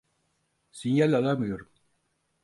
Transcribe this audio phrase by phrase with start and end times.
[0.71, 1.69] Sinyal alamıyorum.